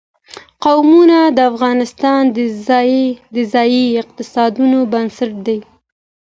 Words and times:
قومونه 0.63 1.17
د 1.35 1.39
افغانستان 1.51 2.21
د 3.35 3.37
ځایي 3.53 3.83
اقتصادونو 4.01 4.79
بنسټ 4.93 5.33
دی. 5.47 5.59